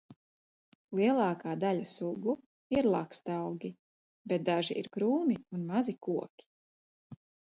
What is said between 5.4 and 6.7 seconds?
un mazi koki.